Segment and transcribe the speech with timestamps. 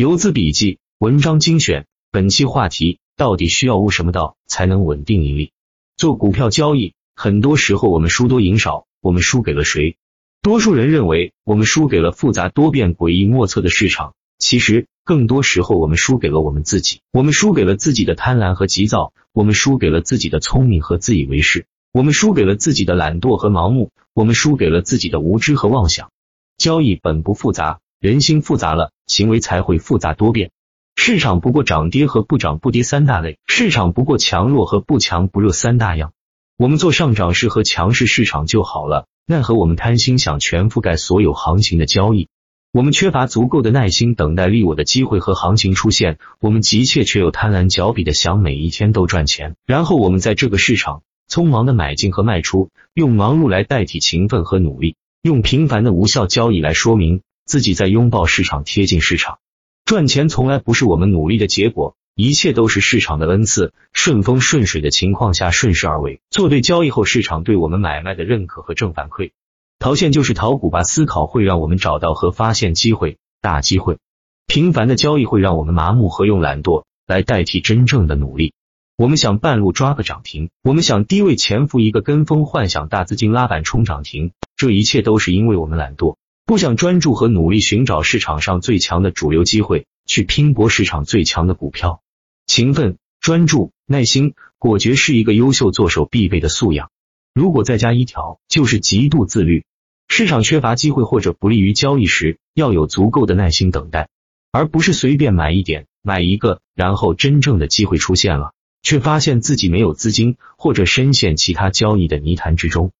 [0.00, 1.84] 游资笔记，文章精选。
[2.10, 5.52] 本期话题：到底需要悟什么道才能稳定盈利？
[5.98, 9.98] 做股票交易，很多时候我们输多赢少，我们输给了谁？
[10.40, 14.14] 多数人认为我们输给了复杂多变、诡异莫测的市场。
[14.38, 17.02] 其实，更多时候我们输给了我们自己。
[17.12, 26.10] 我们输给了自己的贪婪和急躁，我们输给了自己的聪明和自以为是，我们输给了自己的懒惰和盲目，我们输给了自己的无知和妄想。
[26.56, 28.92] 交易本不复杂，人心复杂了。
[29.10, 30.52] 行为才会复杂多变。
[30.94, 36.12] 市场不过涨跌和不涨不跌三大类，市场不过强弱和不强不弱三大样。
[36.56, 42.28] 我们做上涨市和强势市场就好了，奈何我们贪心想全覆盖所有行情的交易，
[42.72, 57.22] 我们缺乏足够的耐心等待利我的机会和行情出现，我们急切却又贪婪脚比的想每一天都赚钱，然后我们在这个市场匆忙的买进和卖出，用忙碌来代替勤奋和努力，用频繁的无效交易来说明。
[57.50, 59.40] 自己在拥抱市场，贴近市场，
[59.84, 63.72] 赚钱从来不是我们努力的结果，一切都是市场的恩赐。
[63.92, 69.32] 顺风顺水的情况下，顺势而为，做对交易后，市场对我们买卖的认可和正反馈。
[69.80, 73.98] 淘线就是淘股吧，思考会让我们找到和发现机会，大机会。
[74.46, 78.54] 频繁的交易会让我们麻木和用懒惰来代替真正的努力。
[78.96, 86.14] 我们想半路抓个涨停，我们想低位潜伏一个跟风，幻想大资金拉板冲涨停，这一切都是因为我们懒惰。
[86.50, 92.02] 不想专注和努力寻找市场上最强的主流机会，去拼搏市场最强的股票。
[92.44, 96.90] 勤奋、专注、耐心、果决是一个优秀做手必备的素养。
[97.32, 99.62] 如果再加一条，就是极度自律。
[100.08, 104.08] 市场缺乏机会或者不利于交易时，要有足够的耐心等待，
[104.50, 112.90] 而不是随便买一点、买一个，然后真正的机会出现了，却发现自己没有资金，或者深陷其他交易的泥潭之中。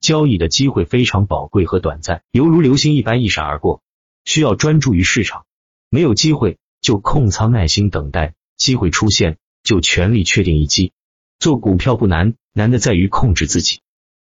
[0.00, 3.82] 交易的机会非常宝贵和短暂，犹如流星一般一闪而过，
[4.24, 5.44] 需要专注于市场。
[5.90, 10.92] 没有机会就控仓，耐心等待机会出现，就全力确定一击。
[11.38, 13.80] 做股票不难，难的在于控制自己。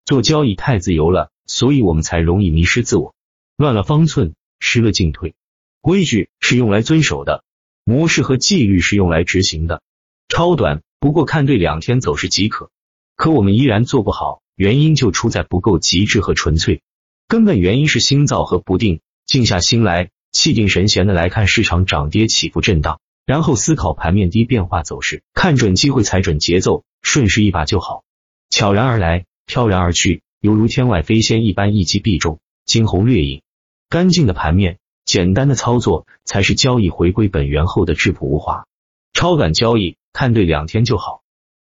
[0.06, 3.14] 做交易太自由了，所以我们才容易迷失自我，
[3.58, 5.36] 乱了方寸，失了进退。
[5.82, 7.44] 规矩是用来遵守的，
[7.84, 9.82] 模式和纪律是用来执行的。
[10.30, 12.72] 超短不过看对两天走势即可，
[13.16, 14.42] 可我们依然做不好。
[14.56, 16.82] 原因就出在不够极致和纯粹，
[17.28, 19.02] 根本原因是心躁和不定。
[19.26, 28.04] 静下心来，气定神闲的来看市场涨跌起伏震荡，然后思考盘面低变化走势，看准机会，踩准节奏，顺势一把就好。
[28.50, 33.42] 悄然而来，飘然而去，犹如天外飞仙一般，一击必中，惊鸿掠影。
[33.90, 38.66] 干净的盘面，简单的操作，才是交易回归本源后的质朴无华。
[39.14, 41.24] 超短交易，看对两天就好，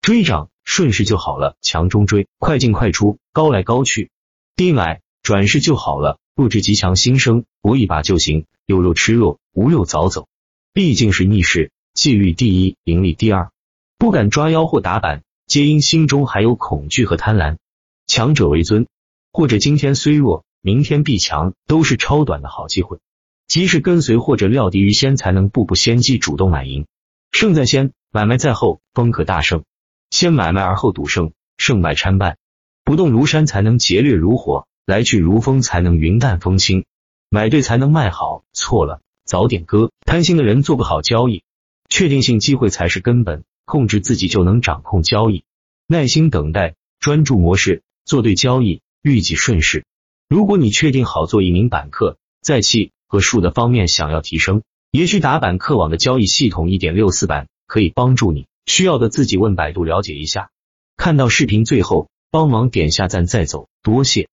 [0.08, 0.48] 追涨。
[0.64, 4.10] 顺势就好了，强中追，快进快出，高来高去，
[4.56, 6.18] 低买转势就好了。
[6.34, 8.46] 不知极强新生，搏一把就行。
[8.64, 10.26] 有肉吃肉，无肉早走。
[10.72, 13.50] 毕竟是逆势，纪律第一，盈利第二。
[13.98, 17.58] 不敢抓妖或打板，皆因心中还有恐惧和贪婪。
[18.06, 18.86] 强者为尊，
[19.30, 22.98] 或者今天虽弱，明天必强，都是超短的好机会。
[23.46, 26.86] 即使跟随或者料敌于先，才能步步先机，主动买赢。
[27.30, 29.64] 胜在先，买卖在后，方可大胜。
[30.10, 32.36] 先买卖而后赌胜，胜败参半，
[32.84, 36.84] 不动如山才能劫掠如火，来去如风才能云淡风轻。
[37.30, 39.90] 买对才能卖好，错了早点割。
[40.06, 41.42] 贪心的人做不好交易，
[41.90, 43.44] 确定性机会才是根本。
[43.66, 45.44] 控制自己就能掌控交易，
[45.86, 49.84] 耐心等待，专注模式，做对交易，预计顺势。
[50.26, 58.46] 如果你确定好做一名板客，在气和数的方面想要提升，也许打板客网的交易系统一点六四版可以帮助你。
[58.68, 60.50] 需要的自己问百度了解一下。
[60.96, 64.28] 看到视频最后，帮忙点下赞再走，多谢。